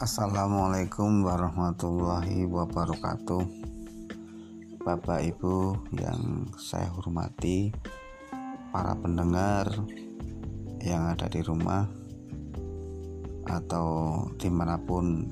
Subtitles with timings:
[0.00, 3.44] Assalamualaikum warahmatullahi wabarakatuh.
[4.80, 7.68] Bapak Ibu yang saya hormati
[8.72, 9.68] Para pendengar
[10.80, 11.84] yang ada di rumah
[13.44, 15.28] Atau di mana pun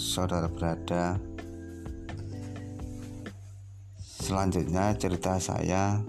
[0.00, 1.20] saudara berada.
[4.00, 6.00] Selanjutnya cerita saya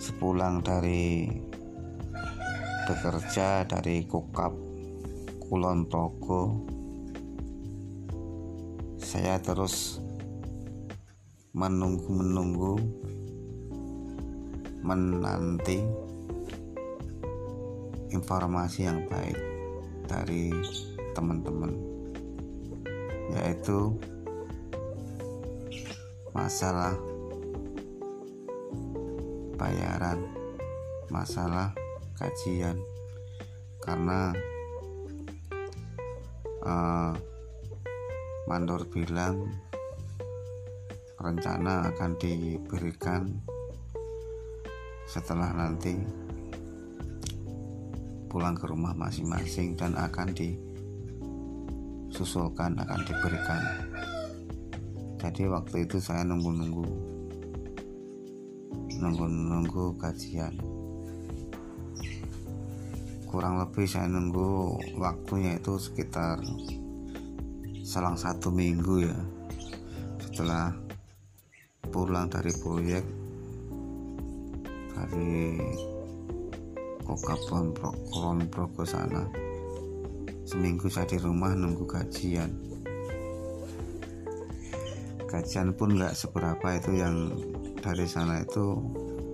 [0.00, 1.28] Sepulang dari
[2.88, 4.69] bekerja dari kokap
[5.50, 6.62] Kulon Progo.
[9.02, 9.98] Saya terus
[11.50, 12.78] menunggu-menunggu
[14.86, 15.82] menanti
[18.14, 19.34] informasi yang baik
[20.06, 20.54] dari
[21.18, 21.74] teman-teman
[23.34, 23.98] yaitu
[26.30, 26.94] masalah
[29.58, 30.22] bayaran
[31.10, 31.74] masalah
[32.14, 32.78] kajian.
[33.82, 34.30] Karena
[36.64, 37.12] uh,
[38.48, 39.46] mandor bilang
[41.20, 43.28] rencana akan diberikan
[45.04, 46.00] setelah nanti
[48.30, 50.30] pulang ke rumah masing-masing dan akan
[52.08, 53.62] disusulkan akan diberikan.
[55.20, 56.86] Jadi waktu itu saya nunggu-nunggu
[59.00, 60.79] nunggu-nunggu kajian
[63.30, 66.42] kurang lebih saya nunggu waktunya itu sekitar
[67.86, 69.18] selang satu minggu ya.
[70.18, 70.74] Setelah
[71.94, 73.06] pulang dari proyek
[74.98, 75.62] dari
[77.06, 77.70] Kokapon
[78.10, 79.22] Kulon Progo sana.
[80.42, 82.50] Seminggu saya di rumah nunggu gajian.
[85.30, 87.30] Gajian pun nggak seberapa itu yang
[87.78, 88.74] dari sana itu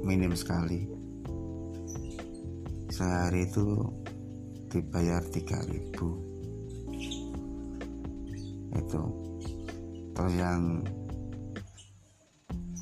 [0.05, 0.96] minim sekali
[2.97, 3.93] sehari itu
[4.73, 5.93] dibayar 3000
[8.73, 9.03] itu.
[10.17, 10.81] Terus yang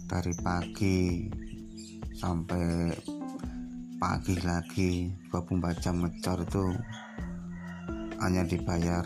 [0.06, 1.26] dari pagi
[2.14, 2.94] sampai
[3.98, 6.64] pagi lagi 24 jam ngecor itu
[8.22, 9.02] hanya dibayar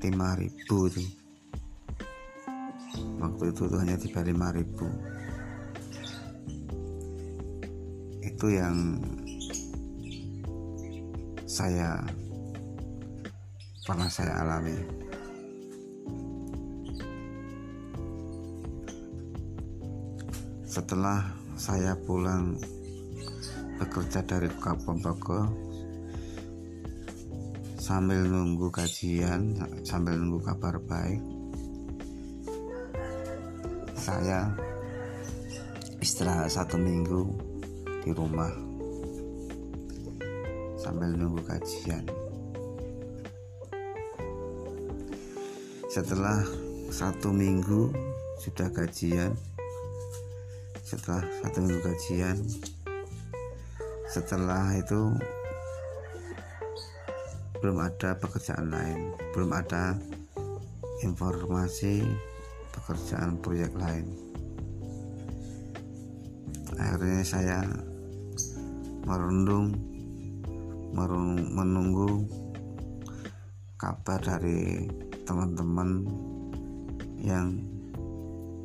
[0.00, 1.04] 5000 itu.
[3.20, 5.19] Waktu itu tuh hanya dibayar 5000
[8.40, 8.96] itu yang
[11.44, 12.00] saya
[13.84, 14.80] pernah saya alami.
[20.64, 21.20] Setelah
[21.60, 22.56] saya pulang
[23.76, 25.44] bekerja dari Kampung Bogor
[27.76, 29.52] sambil nunggu kajian
[29.84, 31.20] sambil nunggu kabar baik
[34.00, 34.48] saya
[36.00, 37.49] istirahat satu minggu
[38.00, 38.52] di rumah
[40.80, 42.04] sambil nunggu kajian.
[45.90, 46.40] Setelah
[46.88, 47.92] satu minggu
[48.40, 49.36] sudah kajian,
[50.80, 52.36] setelah satu minggu kajian,
[54.08, 55.12] setelah itu
[57.60, 59.92] belum ada pekerjaan lain, belum ada
[61.04, 62.00] informasi
[62.72, 64.08] pekerjaan proyek lain.
[66.80, 67.60] Akhirnya saya
[69.04, 69.74] merundung
[71.54, 72.26] menunggu
[73.80, 74.88] kabar dari
[75.24, 76.04] teman-teman
[77.20, 77.56] yang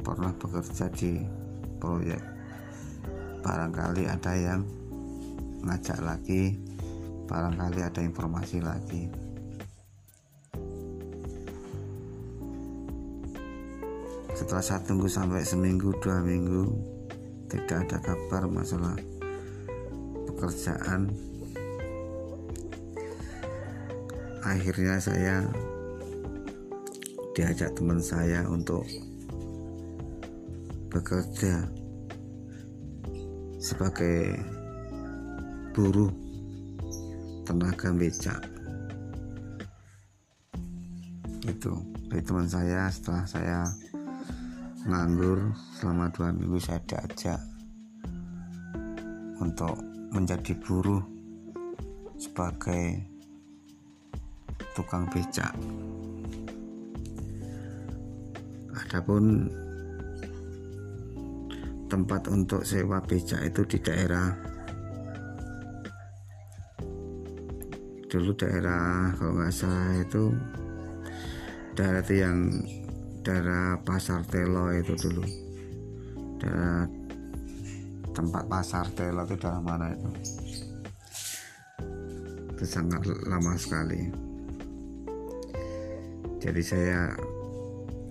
[0.01, 1.21] pernah bekerja di
[1.79, 2.23] proyek.
[3.45, 4.61] Barangkali ada yang
[5.61, 6.57] ngajak lagi
[7.25, 9.03] barangkali ada informasi lagi.
[14.35, 16.69] Setelah saya tunggu sampai seminggu dua minggu
[17.49, 19.14] tidak ada kabar masalah
[20.35, 21.07] pekerjaan.
[24.43, 25.47] Akhirnya saya
[27.31, 28.83] diajak teman saya untuk
[30.91, 31.65] bekerja
[33.63, 34.35] sebagai
[35.71, 36.11] buruh
[37.47, 38.43] tenaga becak.
[41.47, 41.73] Itu
[42.11, 43.59] dari teman saya setelah saya
[44.85, 45.41] nganggur
[45.79, 47.41] selama dua minggu saya diajak
[49.41, 51.03] untuk menjadi buruh
[52.15, 53.03] sebagai
[54.71, 55.51] tukang becak.
[58.71, 59.51] Adapun
[61.91, 64.31] tempat untuk sewa becak itu di daerah
[68.07, 70.31] dulu daerah kalau nggak salah itu
[71.75, 72.47] daerah itu yang
[73.27, 75.23] daerah pasar telo itu dulu
[76.39, 76.87] daerah
[78.15, 80.09] tempat pasar telo itu dalam mana itu?
[82.55, 84.07] Itu sangat lama sekali.
[86.39, 87.11] Jadi saya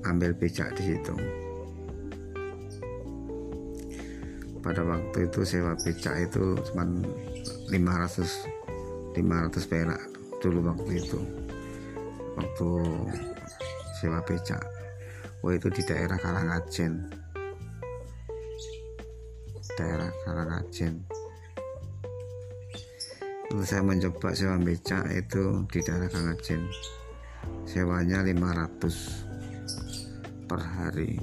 [0.05, 1.17] ambil becak di situ.
[4.61, 6.85] Pada waktu itu sewa becak itu cuma
[7.73, 10.03] 500 500 perak
[10.45, 11.21] dulu waktu itu.
[12.37, 12.69] Waktu
[14.03, 14.61] sewa becak.
[15.41, 17.24] Oh itu di daerah Karangajen
[19.77, 21.05] daerah Karangajen
[23.55, 26.67] itu saya mencoba sewa becak itu di daerah Karangajen
[27.69, 29.25] sewanya 500
[30.49, 31.17] per hari.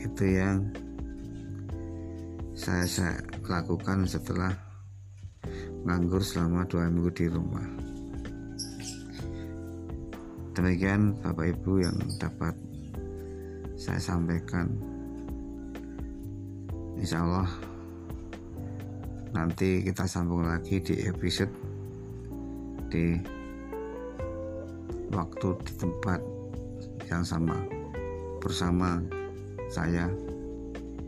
[0.00, 0.72] Itu yang
[2.56, 3.16] saya, saya
[3.48, 4.52] lakukan setelah
[5.84, 7.68] nganggur selama dua minggu di rumah.
[10.54, 12.52] Demikian Bapak Ibu yang dapat
[13.80, 14.68] saya sampaikan
[17.00, 17.48] Insya Allah
[19.32, 21.50] nanti kita sambung lagi di episode
[22.92, 23.16] di
[25.10, 26.20] waktu di tempat
[27.08, 27.56] yang sama
[28.38, 29.00] bersama
[29.72, 30.06] saya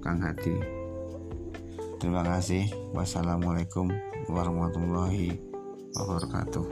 [0.03, 0.83] Kang Hadi
[2.03, 2.67] Terima kasih.
[2.91, 3.87] Wassalamualaikum
[4.27, 5.39] warahmatullahi
[5.95, 6.67] wabarakatuh.